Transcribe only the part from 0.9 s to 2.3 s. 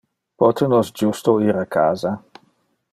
justo ir a casa?